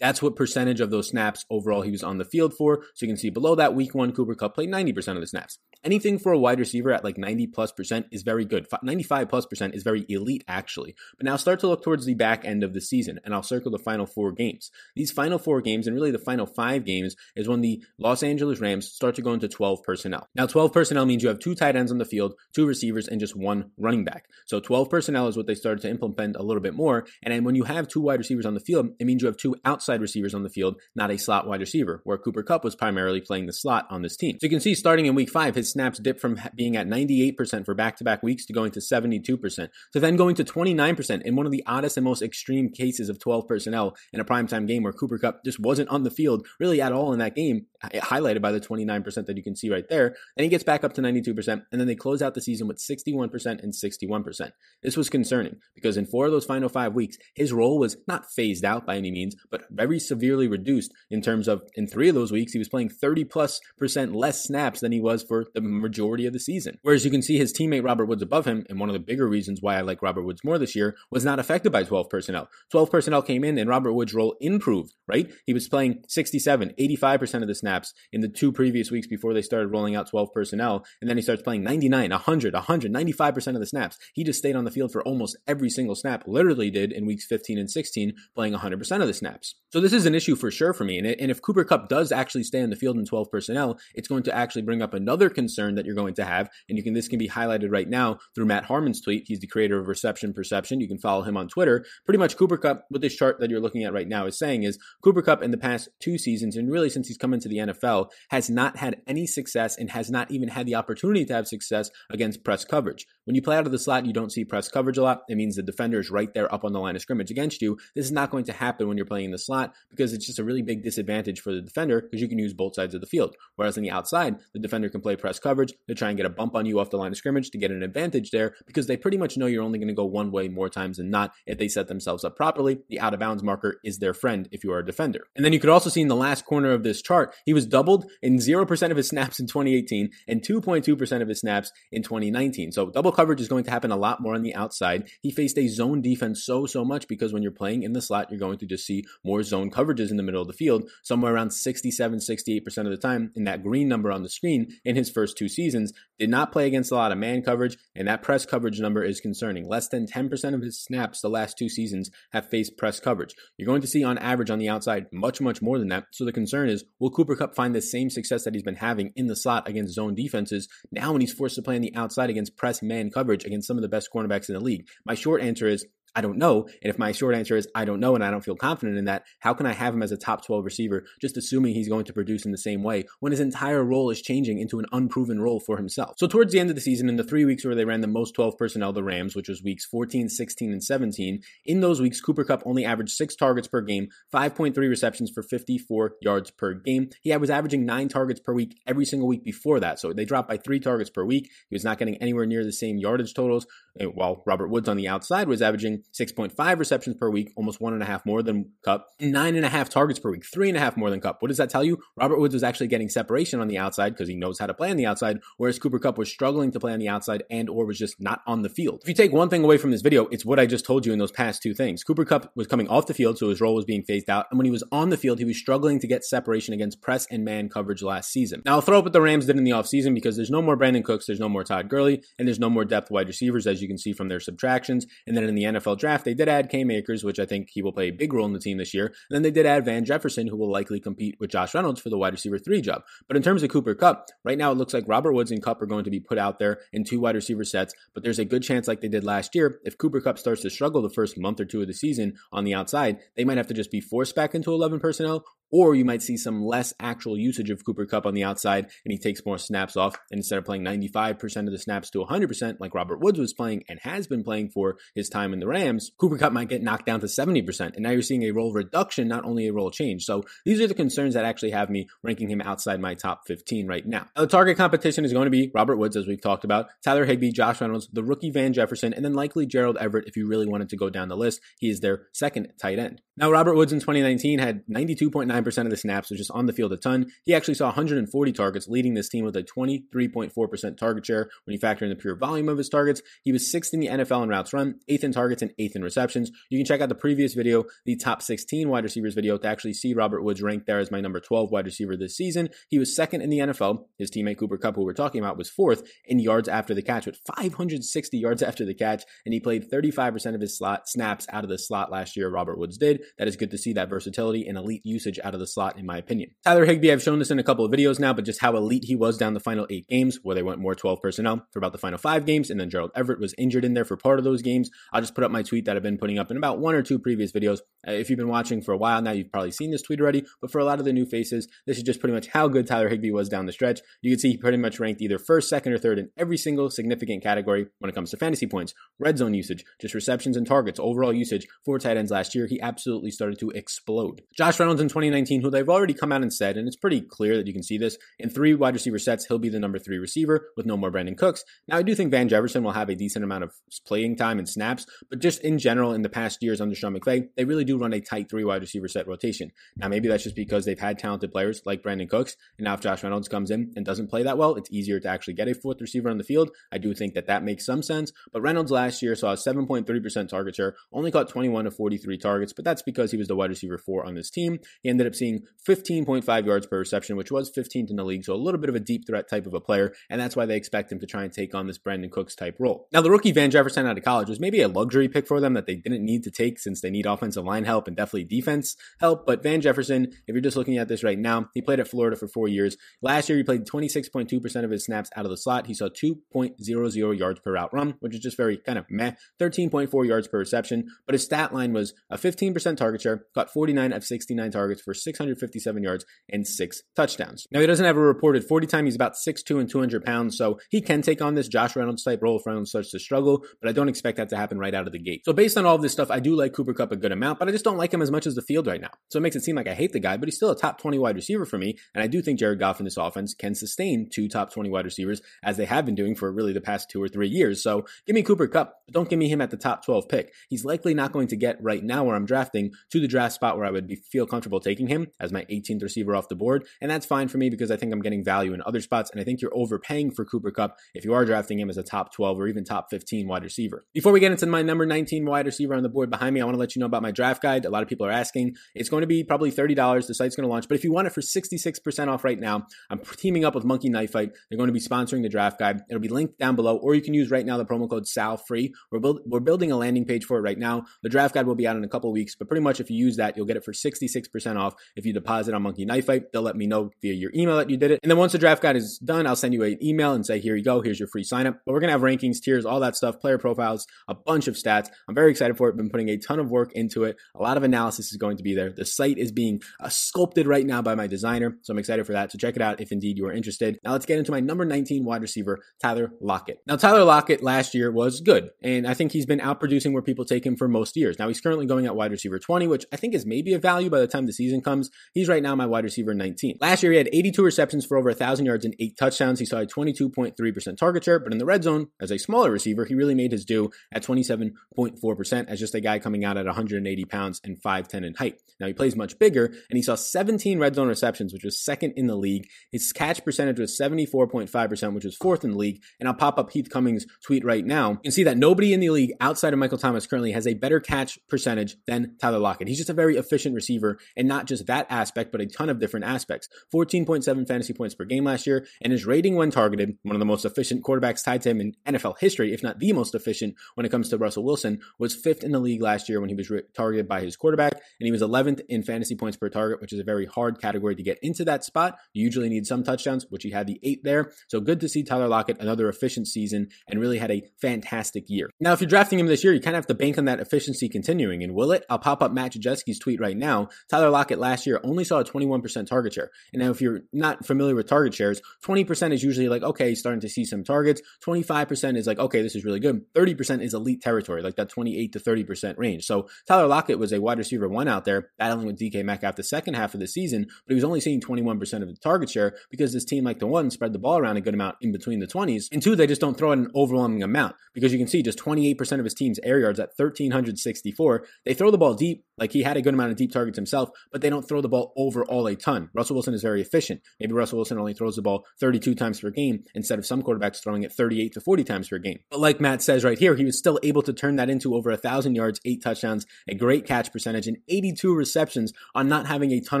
[0.00, 2.82] That's what percentage of those snaps overall he was on the field for.
[2.94, 5.58] So you can see below that, week one, Cooper Kupp played 90% of the snaps.
[5.82, 8.66] Anything for a wide receiver at like 90 plus percent is very good.
[8.82, 10.94] 95 plus percent is very elite, actually.
[11.16, 13.70] But now start to look towards the back end of the season, and I'll circle
[13.70, 14.70] the final four games.
[14.94, 18.60] These final four games, and really the final five games, is when the Los Angeles
[18.60, 20.28] Rams start to go into 12 personnel.
[20.34, 23.18] Now, 12 personnel means you have two tight ends on the field, two receivers, and
[23.18, 24.26] just one running back.
[24.46, 27.06] So 12 personnel is what they started to implement a little bit more.
[27.22, 29.56] And when you have two wide receivers on the field, it means you have two
[29.64, 33.20] outside receivers on the field, not a slot wide receiver, where Cooper Kupp was primarily
[33.20, 34.36] playing the slot on this team.
[34.40, 37.64] So you can see starting in week five, his snaps dipped from being at 98%
[37.64, 41.36] for back to back weeks to going to 72%, to then going to 29% in
[41.36, 44.82] one of the oddest and most extreme cases of 12 personnel in a primetime game
[44.82, 48.42] where Cooper Kupp just wasn't on the field really at all in that game, highlighted
[48.42, 50.14] by the 29% that you can see right there.
[50.36, 52.78] And he gets back up to 92%, and then they close out the season with
[52.78, 54.52] 61% and 61%.
[54.82, 58.30] This was concerning because in four of those final five weeks, his role was not
[58.30, 62.14] phased out by any means, but very severely reduced in terms of in three of
[62.14, 65.60] those weeks, he was playing 30 plus percent less snaps than he was for the
[65.60, 66.78] majority of the season.
[66.82, 69.28] Whereas you can see his teammate Robert Woods above him, and one of the bigger
[69.28, 72.48] reasons why I like Robert Woods more this year was not affected by 12 personnel.
[72.70, 75.30] 12 personnel came in and Robert Woods' role improved, right?
[75.46, 77.69] He was playing 67, 85% of the snaps
[78.12, 80.84] in the two previous weeks before they started rolling out 12 personnel.
[81.00, 83.96] And then he starts playing 99, 100, 100, 95% of the snaps.
[84.14, 87.26] He just stayed on the field for almost every single snap, literally did in weeks
[87.26, 89.54] 15 and 16, playing 100% of the snaps.
[89.72, 90.98] So this is an issue for sure for me.
[90.98, 94.08] And, and if Cooper Kupp does actually stay on the field in 12 personnel, it's
[94.08, 96.48] going to actually bring up another concern that you're going to have.
[96.68, 99.24] And you can this can be highlighted right now through Matt Harmon's tweet.
[99.26, 100.80] He's the creator of Reception Perception.
[100.80, 101.84] You can follow him on Twitter.
[102.04, 104.64] Pretty much Cooper Kupp, what this chart that you're looking at right now is saying
[104.64, 107.59] is Cooper Kupp in the past two seasons, and really since he's come into the
[107.60, 111.46] NFL, has not had any success and has not even had the opportunity to have
[111.46, 113.06] success against press coverage.
[113.24, 115.22] When you play out of the slot, you don't see press coverage a lot.
[115.28, 117.78] It means the defender is right there up on the line of scrimmage against you.
[117.94, 120.38] This is not going to happen when you're playing in the slot because it's just
[120.38, 123.06] a really big disadvantage for the defender because you can use both sides of the
[123.06, 123.36] field.
[123.56, 126.30] Whereas on the outside, the defender can play press coverage to try and get a
[126.30, 128.96] bump on you off the line of scrimmage to get an advantage there because they
[128.96, 131.58] pretty much know you're only going to go one way more times than not if
[131.58, 132.80] they set themselves up properly.
[132.88, 135.26] The out of bounds marker is their friend if you are a defender.
[135.36, 137.66] And then you could also see in the last corner of this chart, he was
[137.66, 142.70] doubled in 0% of his snaps in 2018 and 2.2% of his snaps in 2019.
[142.70, 145.10] So double coverage is going to happen a lot more on the outside.
[145.20, 148.30] He faced a zone defense so, so much because when you're playing in the slot,
[148.30, 151.34] you're going to just see more zone coverages in the middle of the field, somewhere
[151.34, 155.10] around 67, 68% of the time in that green number on the screen in his
[155.10, 155.92] first two seasons.
[156.20, 159.20] Did not play against a lot of man coverage, and that press coverage number is
[159.20, 159.68] concerning.
[159.68, 163.34] Less than 10% of his snaps the last two seasons have faced press coverage.
[163.56, 166.04] You're going to see on average on the outside much, much more than that.
[166.12, 169.14] So the concern is, will Cooper Kupp find the same success that he's been having
[169.16, 172.28] in the slot against zone defenses now when he's forced to play on the outside
[172.28, 174.86] against press man coverage against some of the best cornerbacks in the league?
[175.06, 176.68] My short answer is I don't know.
[176.82, 179.04] And if my short answer is I don't know and I don't feel confident in
[179.04, 182.04] that, how can I have him as a top 12 receiver just assuming he's going
[182.06, 185.40] to produce in the same way when his entire role is changing into an unproven
[185.40, 186.14] role for himself?
[186.18, 188.06] So towards the end of the season, in the three weeks where they ran the
[188.06, 192.20] most 12 personnel, the Rams, which was weeks 14, 16, and 17, in those weeks,
[192.20, 197.10] Cooper Kupp only averaged six targets per game, 5.3 receptions for 54 yards per game.
[197.22, 200.00] He was averaging nine targets per week every single week before that.
[200.00, 201.50] So they dropped by three targets per week.
[201.68, 203.66] He was not getting anywhere near the same yardage totals,
[204.14, 207.92] while Robert Woods on the outside was averaging getting 6.5 receptions per week, almost one
[207.92, 210.76] and a half more than Kupp, nine and a half targets per week, three and
[210.76, 211.40] a half more than Kupp.
[211.40, 211.98] What does that tell you?
[212.16, 214.90] Robert Woods was actually getting separation on the outside because he knows how to play
[214.90, 217.86] on the outside, whereas Cooper Kupp was struggling to play on the outside and or
[217.86, 219.00] was just not on the field.
[219.02, 221.12] If you take one thing away from this video, it's what I just told you
[221.12, 222.04] in those past two things.
[222.04, 224.58] Cooper Kupp was coming off the field, so his role was being phased out, and
[224.58, 227.44] when he was on the field, he was struggling to get separation against press and
[227.44, 228.62] man coverage last season.
[228.64, 230.76] Now I'll throw up what the Rams did in the offseason because there's no more
[230.76, 233.82] Brandin Cooks, there's no more Todd Gurley, and there's no more depth wide receivers, as
[233.82, 235.06] you can see from their subtractions.
[235.26, 237.82] And then in the NFL draft, they did add Cam Akers, which I think he
[237.82, 239.06] will play a big role in the team this year.
[239.06, 242.10] And then they did add Van Jefferson, who will likely compete with Josh Reynolds for
[242.10, 243.02] the wide receiver three job.
[243.28, 245.82] But in terms of Cooper Kupp, right now it looks like Robert Woods and Kupp
[245.82, 247.94] are going to be put out there in two wide receiver sets.
[248.14, 250.70] But there's a good chance, like they did last year, if Cooper Kupp starts to
[250.70, 253.68] struggle the first month or two of the season on the outside, they might have
[253.68, 257.38] to just be forced back into 11 personnel or you might see some less actual
[257.38, 260.16] usage of Cooper Kupp on the outside and he takes more snaps off.
[260.30, 263.84] And instead of playing 95% of the snaps to 100%, like Robert Woods was playing
[263.88, 267.06] and has been playing for his time in the Rams, Cooper Kupp might get knocked
[267.06, 267.94] down to 70%.
[267.94, 270.24] And now you're seeing a role reduction, not only a role change.
[270.24, 273.86] So these are the concerns that actually have me ranking him outside my top 15
[273.86, 274.26] right now.
[274.36, 277.52] the target competition is going to be Robert Woods, as we've talked about, Tyler Higbee,
[277.52, 280.88] Josh Reynolds, the rookie Van Jefferson, and then likely Gerald Everett if you really wanted
[280.90, 281.60] to go down the list.
[281.78, 283.20] He is their second tight end.
[283.36, 286.92] Now, Robert Woods in 2019 had 92.9% of the snaps, which is on the field
[286.92, 287.30] a ton.
[287.44, 291.78] He actually saw 140 targets, leading this team with a 23.4% target share when you
[291.78, 293.22] factor in the pure volume of his targets.
[293.42, 296.02] He was sixth in the NFL in routes run, eighth in targets, and eighth in
[296.02, 296.50] receptions.
[296.70, 299.94] You can check out the previous video, the top 16 wide receivers video, to actually
[299.94, 302.68] see Robert Woods ranked there as my number 12 wide receiver this season.
[302.88, 304.06] He was second in the NFL.
[304.18, 307.26] His teammate Cooper Kupp, who we're talking about, was fourth in yards after the catch
[307.26, 311.64] with 560 yards after the catch, and he played 35% of his slot snaps out
[311.64, 312.48] of the slot last year.
[312.48, 313.22] Robert Woods did.
[313.38, 316.06] That is good to see that versatility and elite usage out of the slot, in
[316.06, 316.50] my opinion.
[316.64, 319.04] Tyler Higbee, I've shown this in a couple of videos now, but just how elite
[319.04, 321.92] he was down the final eight games, where they went more 12 personnel for about
[321.92, 324.44] the final five games, and then Gerald Everett was injured in there for part of
[324.44, 324.90] those games.
[325.12, 327.02] I'll just put up my tweet that I've been putting up in about one or
[327.02, 327.80] two previous videos.
[328.06, 330.44] Uh, if you've been watching for a while now, you've probably seen this tweet already,
[330.60, 332.86] but for a lot of the new faces, this is just pretty much how good
[332.86, 334.00] Tyler Higbee was down the stretch.
[334.22, 336.90] You can see he pretty much ranked either first, second, or third in every single
[336.90, 341.00] significant category when it comes to fantasy points, red zone usage, just receptions and targets,
[341.00, 342.66] overall usage for tight ends last year.
[342.66, 344.42] He absolutely started to explode.
[344.56, 347.56] Josh Reynolds in 2019, who they've already come out and said, and it's pretty clear
[347.56, 350.18] that you can see this, in three wide receiver sets, he'll be the number three
[350.18, 351.64] receiver with no more Brandin Cooks.
[351.88, 353.72] Now, I do think Van Jefferson will have a decent amount of
[354.06, 357.48] playing time and snaps, but just in general, in the past years under Sean McVay,
[357.56, 359.70] they really do run a tight three wide receiver set rotation.
[359.96, 363.00] Now, maybe that's just because they've had talented players like Brandin Cooks, and now if
[363.00, 365.74] Josh Reynolds comes in and doesn't play that well, it's easier to actually get a
[365.74, 366.70] fourth receiver on the field.
[366.92, 370.48] I do think that that makes some sense, but Reynolds last year saw a 7.3%
[370.48, 373.70] target share, only caught 21 of 43 targets, but that's because he was the wide
[373.70, 374.78] receiver four on this team.
[375.02, 378.54] He ended up seeing 15.5 yards per reception, which was 15th in the league, so
[378.54, 380.76] a little bit of a deep threat type of a player, and that's why they
[380.76, 383.08] expect him to try and take on this Brandin Cooks type role.
[383.12, 385.74] Now, the rookie Van Jefferson out of college was maybe a luxury pick for them
[385.74, 388.96] that they didn't need to take since they need offensive line help and definitely defense
[389.20, 389.46] help.
[389.46, 392.36] But Van Jefferson, if you're just looking at this right now, he played at Florida
[392.36, 392.96] for four years.
[393.22, 395.86] Last year, he played 26.2% of his snaps out of the slot.
[395.86, 400.26] He saw 2.00 yards per route run, which is just very kind of meh, 13.4
[400.26, 401.08] yards per reception.
[401.26, 405.14] But his stat line was a 15% target share, got 49 of 69 targets for
[405.22, 407.66] 657 yards and six touchdowns.
[407.70, 409.04] Now, he doesn't have a reported 40 time.
[409.04, 412.42] He's about 6'2 and 200 pounds, so he can take on this Josh Reynolds type
[412.42, 415.06] role if Reynolds starts to struggle, but I don't expect that to happen right out
[415.06, 415.44] of the gate.
[415.44, 417.58] So, based on all of this stuff, I do like Cooper Kupp a good amount,
[417.58, 419.10] but I just don't like him as much as the field right now.
[419.28, 421.00] So, it makes it seem like I hate the guy, but he's still a top
[421.00, 423.74] 20 wide receiver for me, and I do think Jared Goff in this offense can
[423.74, 427.10] sustain two top 20 wide receivers as they have been doing for really the past
[427.10, 427.82] two or three years.
[427.82, 430.52] So, give me Cooper Kupp, but don't give me him at the top 12 pick.
[430.68, 433.76] He's likely not going to get right now where I'm drafting to the draft spot
[433.76, 436.86] where I would be, feel comfortable taking him as my 18th receiver off the board,
[437.00, 439.40] and that's fine for me because I think I'm getting value in other spots, and
[439.40, 442.32] I think you're overpaying for Cooper Kupp if you are drafting him as a top
[442.32, 444.04] 12 or even top 15 wide receiver.
[444.12, 446.64] Before we get into my number 19 wide receiver on the board behind me, I
[446.64, 447.84] want to let you know about my draft guide.
[447.84, 448.76] A lot of people are asking.
[448.94, 450.26] It's going to be probably $30.
[450.26, 452.86] The site's going to launch, but if you want it for 66% off right now,
[453.08, 454.50] I'm teaming up with Monkey Knife Fight.
[454.68, 456.02] They're going to be sponsoring the draft guide.
[456.08, 458.92] It'll be linked down below, or you can use right now the promo code SALFREE.
[459.10, 461.04] We're, build, we're building a landing page for it right now.
[461.22, 463.16] The draft guide will be out in a couple weeks, but pretty much if you
[463.16, 464.89] use that, you'll get it for 66% off.
[465.16, 467.90] If you deposit on Monkey Knife Fight, they'll let me know via your email that
[467.90, 468.20] you did it.
[468.22, 470.58] And then once the draft guide is done, I'll send you an email and say,
[470.58, 471.80] here you go, here's your free sign up.
[471.84, 474.74] But we're going to have rankings, tiers, all that stuff, player profiles, a bunch of
[474.74, 475.08] stats.
[475.28, 475.96] I'm very excited for it.
[475.96, 477.36] Been putting a ton of work into it.
[477.54, 478.92] A lot of analysis is going to be there.
[478.92, 481.76] The site is being uh, sculpted right now by my designer.
[481.82, 482.52] So I'm excited for that.
[482.52, 483.98] So check it out if indeed you are interested.
[484.04, 486.78] Now let's get into my number 19 wide receiver, Tyler Lockett.
[486.86, 488.70] Now, Tyler Lockett last year was good.
[488.82, 491.38] And I think he's been outproducing where people take him for most years.
[491.38, 494.10] Now he's currently going at wide receiver 20, which I think is maybe a value
[494.10, 496.78] by the time the season comes, he's right now my wide receiver 19.
[496.80, 499.58] Last year, he had 82 receptions for over 1,000 yards and eight touchdowns.
[499.58, 503.04] He saw a 22.3% target share, but in the red zone, as a smaller receiver,
[503.04, 507.24] he really made his due at 27.4% as just a guy coming out at 180
[507.24, 508.60] pounds and 5'10 in height.
[508.78, 512.14] Now, he plays much bigger, and he saw 17 red zone receptions, which was second
[512.16, 512.66] in the league.
[512.90, 516.02] His catch percentage was 74.5%, which was fourth in the league.
[516.18, 518.12] And I'll pop up Heath Cummings' tweet right now.
[518.12, 520.74] You can see that nobody in the league outside of Michael Thomas currently has a
[520.74, 522.88] better catch percentage than Tyler Lockett.
[522.88, 526.00] He's just a very efficient receiver, and not just that aspect, but a ton of
[526.00, 526.68] different aspects.
[526.94, 530.46] 14.7 fantasy points per game last year, and his rating when targeted, one of the
[530.46, 534.06] most efficient quarterbacks tied to him in NFL history, if not the most efficient when
[534.06, 536.70] it comes to Russell Wilson, was fifth in the league last year when he was
[536.70, 540.12] re- targeted by his quarterback, and he was 11th in fantasy points per target, which
[540.12, 542.16] is a very hard category to get into that spot.
[542.32, 544.52] You usually need some touchdowns, which he had the eight there.
[544.68, 548.70] So good to see Tyler Lockett another efficient season and really had a fantastic year.
[548.80, 550.60] Now, if you're drafting him this year, you kind of have to bank on that
[550.60, 551.62] efficiency continuing.
[551.62, 552.04] And will it?
[552.08, 553.88] I'll pop up Matt Jajeski's tweet right now.
[554.08, 556.50] Tyler Lockett last year only saw a 21% target share.
[556.72, 560.40] And now, if you're not familiar with target shares, 20% is usually like, okay, starting
[560.40, 561.20] to see some targets.
[561.44, 563.24] 25% is like, okay, this is really good.
[563.34, 566.24] 30% is elite territory, like that 28 to 30% range.
[566.24, 569.62] So Tyler Lockett was a wide receiver one out there battling with DK Metcalf the
[569.62, 572.76] second half of the season, but he was only seeing 21% of the target share
[572.90, 575.40] because this team, like the one, spread the ball around a good amount in between
[575.40, 575.88] the 20s.
[575.92, 579.18] And two, they just don't throw an overwhelming amount because you can see just 28%
[579.18, 581.46] of his team's air yards at 1,364.
[581.64, 584.10] They throw the ball deep, like he had a good amount of deep targets himself,
[584.30, 586.10] but they don't throw the ball overall a ton.
[586.14, 587.22] Russell Wilson is very efficient.
[587.38, 590.82] Maybe Russell Wilson only throws the ball 32 times per game instead of some quarterbacks
[590.82, 592.40] throwing it 38 to 40 times per game.
[592.50, 595.10] But like Matt says right here, he was still able to turn that into over
[595.10, 599.72] a thousand yards, eight touchdowns, a great catch percentage, and 82 receptions on not having
[599.72, 600.00] a ton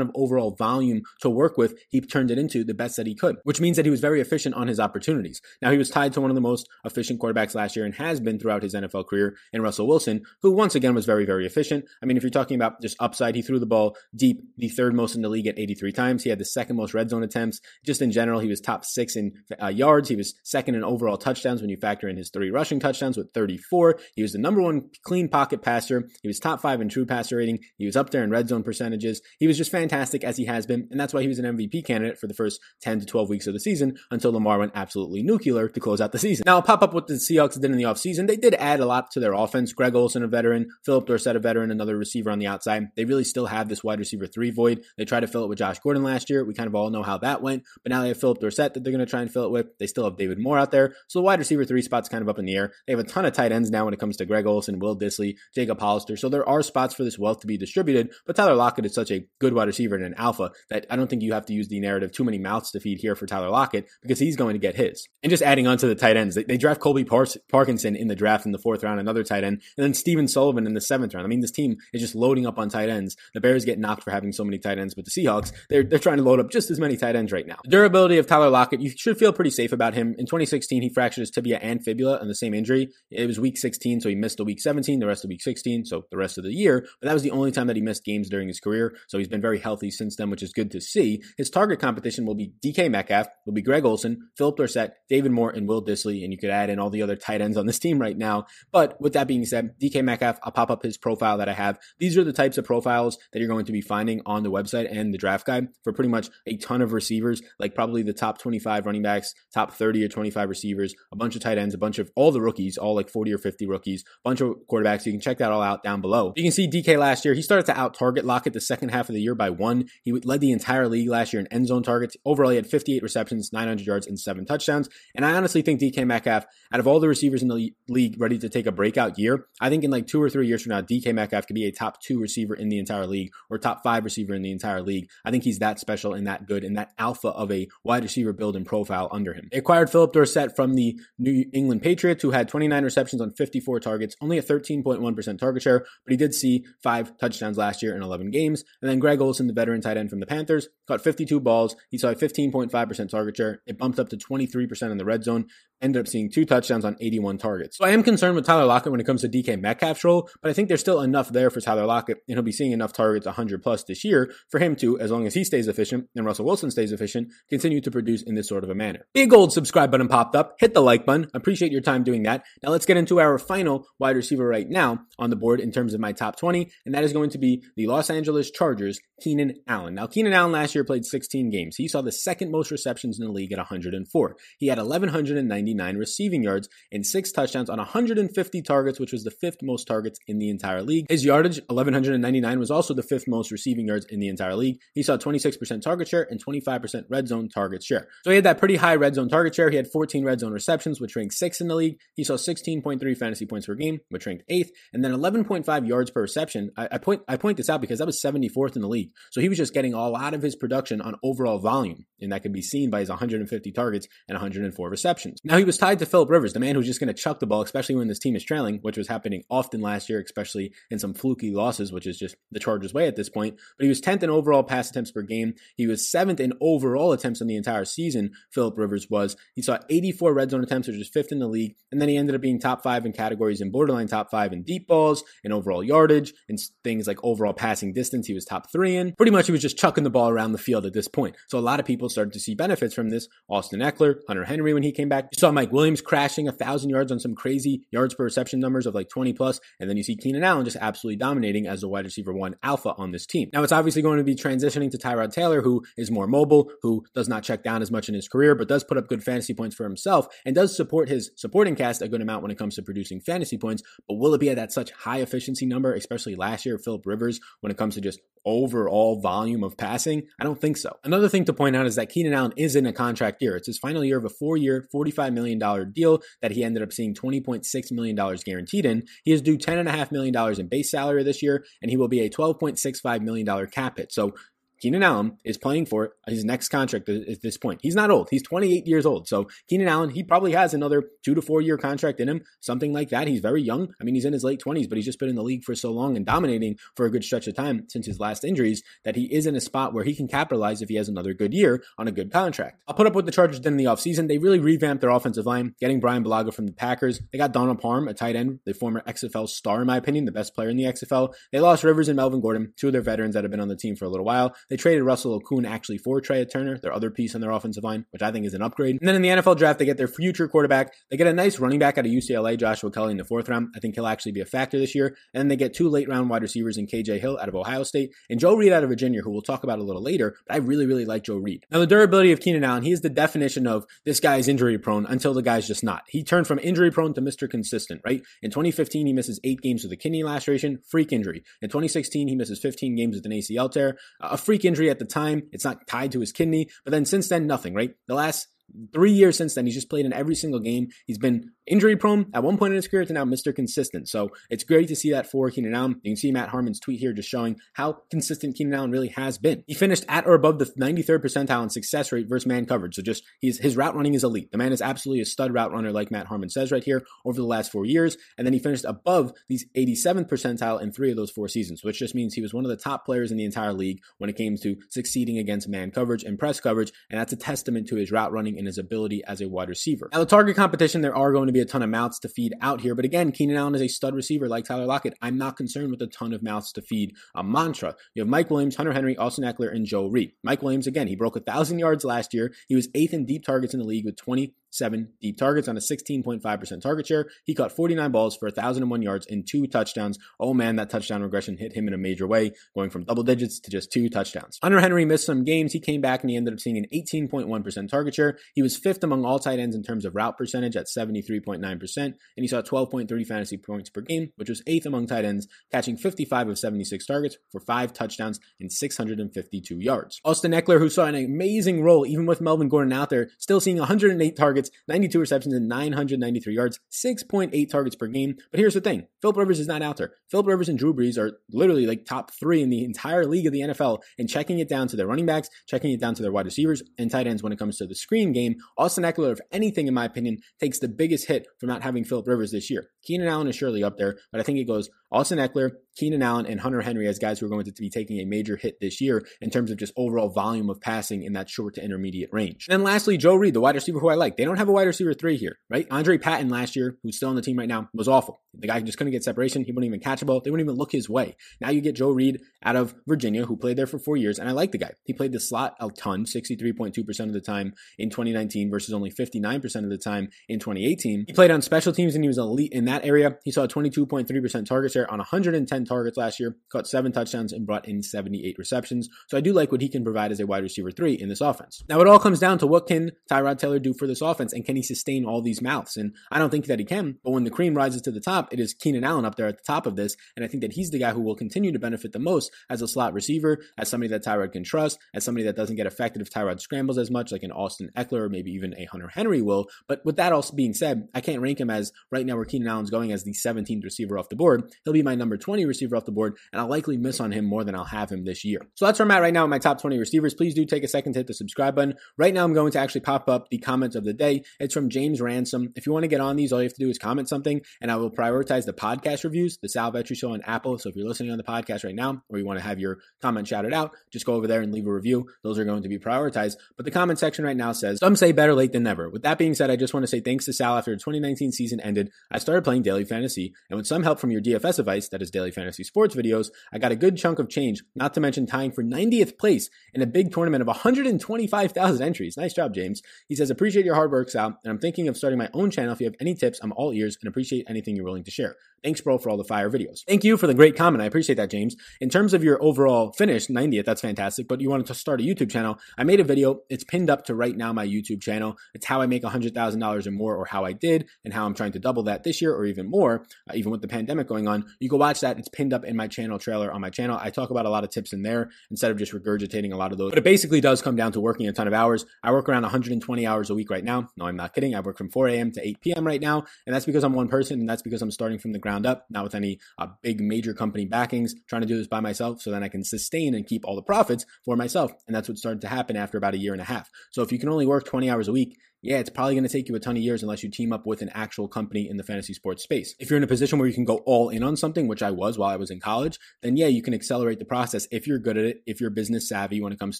[0.00, 1.78] of overall volume to work with.
[1.88, 4.20] He turned it into the best that he could, which means that he was very
[4.20, 5.40] efficient on his opportunities.
[5.62, 8.20] Now he was tied to one of the most efficient quarterbacks last year and has
[8.20, 11.84] been throughout his NFL career in Russell Wilson, who once again was very, very efficient.
[12.02, 14.94] I mean, if you're talking about just upside, he threw the ball deep, the third
[14.94, 16.24] most in the league at 83 times.
[16.24, 17.60] He had the second most red zone attempts.
[17.84, 20.08] Just in general, he was top six in uh, yards.
[20.08, 23.32] He was second in overall touchdowns when you factor in his three rushing touchdowns with
[23.32, 23.98] 34.
[24.14, 26.08] He was the number one clean pocket passer.
[26.22, 27.60] He was top five in true passer rating.
[27.76, 29.20] He was up there in red zone percentages.
[29.38, 30.88] He was just fantastic as he has been.
[30.90, 33.46] And that's why he was an MVP candidate for the first 10 to 12 weeks
[33.46, 36.44] of the season until Lamar went absolutely nuclear to close out the season.
[36.46, 38.26] Now, I'll pop up what the Seahawks did in the offseason.
[38.26, 39.72] They did add a lot to their offense.
[39.72, 42.88] Greg Olsen, a veteran, Phillip Dorsett, a veteran, another receiver on the outside.
[42.96, 44.84] They really still have this wide receiver three void.
[44.96, 46.44] They tried to fill it with Josh Gordon last year.
[46.44, 48.84] We kind of all know how that went, but now they have Phillip Dorsett that
[48.84, 49.78] they're going to try and fill it with.
[49.78, 50.94] They still have David Moore out there.
[51.08, 52.72] So the wide receiver three spot's kind of up in the air.
[52.86, 54.96] They have a ton of tight ends now when it comes to Greg Olsen, Will
[54.96, 56.16] Dissly, Jacob Hollister.
[56.16, 59.10] So there are spots for this wealth to be distributed, but Tyler Lockett is such
[59.10, 61.68] a good wide receiver and an alpha that I don't think you have to use
[61.68, 64.58] the narrative too many mouths to feed here for Tyler Lockett because he's going to
[64.58, 65.08] get his.
[65.22, 68.16] And just adding on to the tight ends, they, they draft Colby Parkinson in the
[68.16, 71.14] draft in the fourth round, another tight end, and then Stephen Sullivan in the seventh
[71.14, 71.24] round.
[71.24, 73.16] I mean, this team is just loading up on tight ends.
[73.32, 75.98] The Bears get knocked for having so many tight ends, but the Seahawks, they're, they're
[75.98, 77.56] trying to load up just as many tight ends right now.
[77.64, 80.14] Durability of Tyler Lockett, you should feel pretty safe about him.
[80.18, 82.90] In 2016, he fractured his tibia and fibula on the same injury.
[83.10, 85.84] It was week 16, so he missed the week 17, the rest of week 16,
[85.86, 86.86] so the rest of the year.
[87.00, 88.94] But that was the only time that he missed games during his career.
[89.08, 91.22] So he's been very healthy since then, which is good to see.
[91.36, 95.50] His target competition will be DK Metcalf, will be Greg Olsen, Phillip Dorsett, David Moore,
[95.50, 96.22] and Will Dissly.
[96.24, 98.46] And you could add in all the other tight ends on this team right now.
[98.72, 101.78] But with that being said, DK Metcalf, I'll pop up his profile that I have.
[101.98, 104.88] These are the types of profiles that you're going to be finding on the website
[104.90, 108.38] and the draft guide for pretty much a ton of receivers, like probably the top
[108.38, 111.98] 25 running backs, top 30 or 25 receivers, a bunch of tight ends, a bunch
[111.98, 115.06] of all the rookies, all like 40 or 50 rookies, a bunch of quarterbacks.
[115.06, 116.32] You can check that all out down below.
[116.36, 119.08] You can see DK last year, he started to out target Lockett the second half
[119.08, 119.88] of the year by one.
[120.04, 122.16] He led the entire league last year in end zone targets.
[122.24, 124.88] Overall, he had 58 receptions, 900 yards, and seven touchdowns.
[125.14, 128.38] And I honestly think DK Metcalf, out of all the receivers in the league ready
[128.38, 130.82] to take a breakout year, I think in like two or three years from now,
[130.82, 133.89] DK Metcalf could be a top two receiver in the entire league or top five
[133.98, 135.08] receiver in the entire league.
[135.24, 138.32] I think he's that special and that good and that alpha of a wide receiver
[138.32, 139.48] build and profile under him.
[139.50, 143.80] They acquired Phillip Dorsett from the New England Patriots, who had 29 receptions on 54
[143.80, 148.02] targets, only a 13.1% target share, but he did see five touchdowns last year in
[148.02, 148.64] 11 games.
[148.80, 151.76] And then Greg Olsen, the veteran tight end from the Panthers, caught 52 balls.
[151.90, 153.62] He saw a 15.5% target share.
[153.66, 155.46] It bumped up to 23% in the red zone
[155.82, 157.78] ended up seeing two touchdowns on 81 targets.
[157.78, 160.50] So I am concerned with Tyler Lockett when it comes to DK Metcalf's role, but
[160.50, 163.26] I think there's still enough there for Tyler Lockett, and he'll be seeing enough targets
[163.26, 166.44] 100 plus this year for him to, as long as he stays efficient and Russell
[166.44, 169.06] Wilson stays efficient, continue to produce in this sort of a manner.
[169.14, 170.56] Big old subscribe button popped up.
[170.58, 171.28] Hit the like button.
[171.34, 172.44] Appreciate your time doing that.
[172.62, 175.94] Now let's get into our final wide receiver right now on the board in terms
[175.94, 179.54] of my top 20, and that is going to be the Los Angeles Chargers, Keenan
[179.66, 179.94] Allen.
[179.94, 181.76] Now, Keenan Allen last year played 16 games.
[181.76, 184.36] He saw the second most receptions in the league at 104.
[184.58, 189.30] He had 1,190 1,199 receiving yards and six touchdowns on 150 targets, which was the
[189.30, 191.06] fifth most targets in the entire league.
[191.08, 194.80] His yardage, 1,199, was also the fifth most receiving yards in the entire league.
[194.94, 198.08] He saw 26% target share and 25% red zone target share.
[198.24, 199.70] So he had that pretty high red zone target share.
[199.70, 201.98] He had 14 red zone receptions, which ranked sixth in the league.
[202.14, 206.22] He saw 16.3 fantasy points per game, which ranked eighth, and then 11.5 yards per
[206.22, 206.70] reception.
[206.76, 209.10] I, I point I point this out because that was 74th in the league.
[209.30, 212.42] So he was just getting all out of his production on overall volume, and that
[212.42, 215.40] can be seen by his 150 targets and 104 receptions.
[215.44, 217.46] Now he was tied to Philip Rivers, the man who's just going to chuck the
[217.46, 220.98] ball, especially when this team is trailing, which was happening often last year, especially in
[220.98, 223.58] some fluky losses, which is just the Chargers' way at this point.
[223.76, 225.52] But he was 10th in overall pass attempts per game.
[225.76, 228.32] He was seventh in overall attempts in the entire season.
[228.50, 229.36] Philip Rivers was.
[229.54, 232.16] He saw 84 red zone attempts, which was fifth in the league, and then he
[232.16, 235.52] ended up being top five in categories in borderline top five in deep balls, and
[235.52, 238.26] overall yardage, and things like overall passing distance.
[238.26, 239.12] He was top three in.
[239.12, 241.36] Pretty much, he was just chucking the ball around the field at this point.
[241.48, 243.28] So a lot of people started to see benefits from this.
[243.48, 245.28] Austin Ekeler, Hunter Henry when he came back.
[245.32, 248.86] You saw Mike Williams crashing a thousand yards on some crazy yards per reception numbers
[248.86, 251.88] of like 20 plus, and then you see Keenan Allen just absolutely dominating as the
[251.88, 253.50] wide receiver one alpha on this team.
[253.52, 257.04] Now it's obviously going to be transitioning to Tyrod Taylor, who is more mobile, who
[257.14, 259.54] does not check down as much in his career, but does put up good fantasy
[259.54, 262.74] points for himself and does support his supporting cast a good amount when it comes
[262.76, 263.82] to producing fantasy points.
[264.08, 267.40] But will it be at that such high efficiency number, especially last year, Philip Rivers,
[267.60, 270.22] when it comes to just overall volume of passing?
[270.40, 270.96] I don't think so.
[271.04, 273.56] Another thing to point out is that Keenan Allen is in a contract year.
[273.56, 275.58] It's his final year of a four year, $45 million
[275.92, 279.02] deal that he ended up seeing $20.6 million guaranteed in.
[279.24, 282.30] He is due $10.5 million in base salary this year, and he will be a
[282.30, 284.12] $12.65 million cap hit.
[284.12, 284.32] So
[284.80, 287.80] Keenan Allen is playing for his next contract at this point.
[287.82, 288.28] He's not old.
[288.30, 289.28] He's 28 years old.
[289.28, 292.92] So Keenan Allen, he probably has another two to four year contract in him, something
[292.92, 293.28] like that.
[293.28, 293.94] He's very young.
[294.00, 295.74] I mean, he's in his late 20s, but he's just been in the league for
[295.74, 299.16] so long and dominating for a good stretch of time since his last injuries that
[299.16, 301.82] he is in a spot where he can capitalize if he has another good year
[301.98, 302.82] on a good contract.
[302.88, 304.28] I'll put up what the Chargers did in the offseason.
[304.28, 307.20] They really revamped their offensive line, getting Brian Bulaga from the Packers.
[307.32, 310.32] They got Donald Parham, a tight end, the former XFL star, in my opinion, the
[310.32, 311.34] best player in the XFL.
[311.52, 313.76] They lost Rivers and Melvin Gordon, two of their veterans that have been on the
[313.76, 314.54] team for a little while.
[314.70, 318.06] They traded Russell Okung actually for Trai Turner, their other piece on their offensive line,
[318.10, 318.98] which I think is an upgrade.
[319.00, 320.94] And then in the NFL draft, they get their future quarterback.
[321.10, 323.68] They get a nice running back out of UCLA, Joshua Kelly, in the fourth round.
[323.76, 325.16] I think he'll actually be a factor this year.
[325.34, 327.82] And then they get two late round wide receivers in KJ Hill out of Ohio
[327.82, 330.36] State and Joe Reed out of Virginia, who we'll talk about a little later.
[330.46, 331.66] But I really, really like Joe Reed.
[331.70, 335.06] Now, the durability of Keenan Allen, he is the definition of this guy's injury prone
[335.06, 336.02] until the guy's just not.
[336.08, 337.50] He turned from injury prone to Mr.
[337.50, 338.22] Consistent, right?
[338.42, 341.42] In 2015, he misses eight games with a kidney laceration, freak injury.
[341.60, 345.04] In 2016, he misses 15 games with an ACL tear, a freak injury at the
[345.04, 345.42] time.
[345.52, 346.68] It's not tied to his kidney.
[346.84, 347.94] But then since then, nothing, right?
[348.08, 348.48] The last
[348.92, 350.88] three years since then, he's just played in every single game.
[351.06, 353.54] He's been injury prone at one point in his career to now Mr.
[353.54, 354.08] Consistent.
[354.08, 356.00] So it's great to see that for Keenan Allen.
[356.02, 359.38] You can see Matt Harmon's tweet here just showing how consistent Keenan Allen really has
[359.38, 359.62] been.
[359.66, 362.96] He finished at or above the 93rd percentile in success rate versus man coverage.
[362.96, 364.50] So just he's, his route running is elite.
[364.50, 367.40] The man is absolutely a stud route runner, like Matt Harmon says right here, over
[367.40, 368.16] the last four years.
[368.36, 371.98] And then he finished above these 87th percentile in three of those four seasons, which
[371.98, 374.36] just means he was one of the top players in the entire league when it
[374.36, 376.92] came to succeeding against man coverage and press coverage.
[377.10, 380.08] And that's a testament to his route running his ability as a wide receiver.
[380.12, 382.54] Now, the target competition, there are going to be a ton of mouths to feed
[382.60, 382.94] out here.
[382.94, 385.14] But again, Keenan Allen is a stud receiver like Tyler Lockett.
[385.20, 387.96] I'm not concerned with a ton of mouths to feed a mantra.
[388.14, 390.32] You have Mike Williams, Hunter Henry, Austin Ekeler, and Joe Reed.
[390.42, 392.52] Mike Williams, again, he broke a thousand yards last year.
[392.68, 395.76] He was eighth in deep targets in the league with 20 seven deep targets on
[395.76, 397.26] a 16.5% target share.
[397.44, 400.18] He caught 49 balls for 1,001 yards and two touchdowns.
[400.38, 403.60] Oh man, that touchdown regression hit him in a major way, going from double digits
[403.60, 404.58] to just two touchdowns.
[404.62, 405.72] Hunter Henry missed some games.
[405.72, 408.38] He came back and he ended up seeing an 18.1% target share.
[408.54, 412.16] He was fifth among all tight ends in terms of route percentage at 73.9%, and
[412.36, 416.48] he saw 12.3 fantasy points per game, which was eighth among tight ends, catching 55
[416.48, 420.20] of 76 targets for five touchdowns and 652 yards.
[420.24, 423.78] Austin Ekeler, who saw an amazing role even with Melvin Gordon out there, still seeing
[423.78, 428.36] 108 targets targets, 92 receptions, and 993 yards, 6.8 targets per game.
[428.50, 430.12] But here's the thing Philip Rivers is not out there.
[430.30, 433.52] Philip Rivers and Drew Brees are literally like top three in the entire league of
[433.52, 436.32] the NFL, and checking it down to their running backs, checking it down to their
[436.32, 438.56] wide receivers and tight ends when it comes to the screen game.
[438.76, 442.26] Austin Ekeler, if anything, in my opinion, takes the biggest hit from not having Philip
[442.26, 442.88] Rivers this year.
[443.02, 446.46] Keenan Allen is surely up there, but I think it goes Austin Ekeler, Keenan Allen,
[446.46, 449.00] and Hunter Henry as guys who are going to be taking a major hit this
[449.00, 452.66] year in terms of just overall volume of passing in that short to intermediate range.
[452.68, 454.36] And then lastly, Joe Reed, the wide receiver who I like.
[454.36, 455.86] They don't have a wide receiver three here, right?
[455.90, 458.40] Andre Patton last year, who's still on the team right now, was awful.
[458.54, 459.64] The guy just couldn't get separation.
[459.64, 460.40] He wouldn't even catch a ball.
[460.40, 461.36] They wouldn't even look his way.
[461.60, 464.48] Now you get Joe Reed out of Virginia, who played there for four years, and
[464.48, 464.92] I like the guy.
[465.04, 469.84] He played the slot a ton, 63.2% of the time in 2019 versus only 59%
[469.84, 471.24] of the time in 2018.
[471.26, 473.68] He played on special teams and he was elite in that area, he saw a
[473.68, 478.56] 22.3% target share on 110 targets last year, caught seven touchdowns, and brought in 78
[478.58, 479.08] receptions.
[479.28, 481.40] So I do like what he can provide as a wide receiver three in this
[481.40, 481.82] offense.
[481.88, 484.64] Now, it all comes down to what can Tyrod Taylor do for this offense, and
[484.64, 485.96] can he sustain all these mouths?
[485.96, 488.52] And I don't think that he can, but when the cream rises to the top,
[488.52, 490.72] it is Keenan Allen up there at the top of this, and I think that
[490.72, 493.88] he's the guy who will continue to benefit the most as a slot receiver, as
[493.88, 497.10] somebody that Tyrod can trust, as somebody that doesn't get affected if Tyrod scrambles as
[497.10, 499.68] much, like an Austin Ekeler or maybe even a Hunter Henry will.
[499.88, 502.68] But with that also being said, I can't rank him as right now where Keenan
[502.68, 504.72] Allen's going as the 17th receiver off the board.
[504.84, 507.44] He'll be my number 20 receiver off the board, and I'll likely miss on him
[507.44, 508.60] more than I'll have him this year.
[508.74, 510.34] So that's where I'm at right now in my top 20 receivers.
[510.34, 511.94] Please do take a second to hit the subscribe button.
[512.16, 514.42] Right now, I'm going to actually pop up the comments of the day.
[514.58, 515.72] It's from James Ransom.
[515.76, 517.60] If you want to get on these, all you have to do is comment something,
[517.80, 520.78] and I will prioritize the podcast reviews, the Sal Vetri Show on Apple.
[520.78, 522.98] So if you're listening on the podcast right now, or you want to have your
[523.22, 525.28] comment shouted out, just go over there and leave a review.
[525.42, 526.56] Those are going to be prioritized.
[526.76, 529.08] But the comment section right now says, Some say better late than never.
[529.08, 531.52] With that being said, I just want to say thanks to Sal after the 2019
[531.52, 532.10] season ended.
[532.30, 535.30] I started playing daily fantasy, and with some help from your DFS advice, that is
[535.30, 538.72] daily fantasy sports videos, I got a good chunk of change, not to mention tying
[538.72, 542.36] for 90th place in a big tournament of 125,000 entries.
[542.36, 543.02] Nice job, James.
[543.28, 545.92] He says, Appreciate your hard work, Sal, and I'm thinking of starting my own channel.
[545.92, 548.56] If you have any tips, I'm all ears and appreciate anything you're willing to share.
[548.82, 550.04] Thanks, bro, for all the fire videos.
[550.06, 551.02] Thank you for the great comment.
[551.02, 551.76] I appreciate that, James.
[552.00, 555.24] In terms of your overall finish, 90th, that's fantastic, but you wanted to start a
[555.24, 555.78] YouTube channel.
[555.98, 556.60] I made a video.
[556.70, 558.56] It's pinned up to right now my YouTube channel.
[558.74, 561.72] It's how I make $100,000 or more, or how I did, and how I'm trying
[561.72, 564.64] to double that this year or even more, uh, even with the pandemic going on.
[564.78, 565.38] You can watch that.
[565.38, 567.18] It's pinned up in my channel trailer on my channel.
[567.20, 569.92] I talk about a lot of tips in there instead of just regurgitating a lot
[569.92, 570.10] of those.
[570.10, 572.06] But it basically does come down to working a ton of hours.
[572.22, 574.10] I work around 120 hours a week right now.
[574.16, 574.74] No, I'm not kidding.
[574.74, 575.52] I work from 4 a.m.
[575.52, 576.06] to 8 p.m.
[576.06, 578.58] right now, and that's because I'm one person, and that's because I'm starting from the
[578.58, 582.00] ground up, not with any uh, big major company backings, trying to do this by
[582.00, 584.92] myself so then I can sustain and keep all the profits for myself.
[585.06, 586.90] And that's what started to happen after about a year and a half.
[587.10, 589.50] So if you can only work 20 hours a week, yeah, it's probably going to
[589.50, 591.96] take you a ton of years unless you team up with an actual company in
[591.96, 592.94] the fantasy sports space.
[592.98, 595.10] If you're in a position where you can go all in on something, which I
[595.10, 598.18] was while I was in college, then yeah, you can accelerate the process if you're
[598.18, 599.98] good at it, if you're business savvy when it comes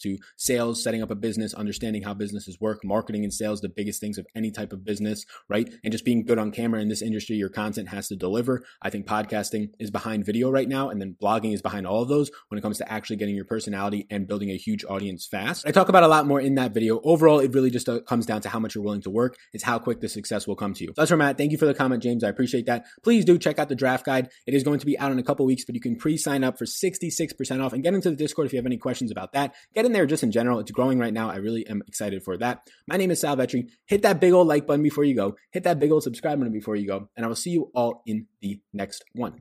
[0.00, 4.00] to sales, setting up a business, understanding how businesses work, marketing and sales, the biggest
[4.00, 5.70] things of any type of business, right?
[5.84, 8.64] And just being good on camera in this industry, your content has to deliver.
[8.80, 12.08] I think podcasting is behind video right now, and then blogging is behind all of
[12.08, 15.66] those when it comes to actually getting your personality and building a huge audience fast.
[15.66, 17.00] I talk about a lot more in that video.
[17.04, 19.36] Overall, it really just uh, comes down to how much you're willing to work.
[19.52, 20.90] It's how quick the success will come to you.
[20.90, 21.38] So that's where I'm at.
[21.38, 22.24] Thank you for the comment, James.
[22.24, 22.86] I appreciate that.
[23.02, 24.28] Please do check out the draft guide.
[24.46, 26.58] It is going to be out in a couple weeks, but you can pre-sign up
[26.58, 29.54] for 66% off and get into the Discord if you have any questions about that.
[29.74, 30.58] Get in there just in general.
[30.58, 31.30] It's growing right now.
[31.30, 32.68] I really am excited for that.
[32.86, 33.68] My name is Sal Vetri.
[33.86, 35.36] Hit that big old like button before you go.
[35.52, 37.08] Hit that big old subscribe button before you go.
[37.16, 39.38] And I will see you all in the next one.